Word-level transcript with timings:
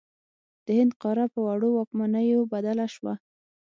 د 0.65 0.67
هند 0.79 0.91
قاره 1.01 1.25
په 1.33 1.39
وړو 1.47 1.69
واکمنیو 1.77 2.49
بدله 2.53 2.85
شوه. 2.95 3.13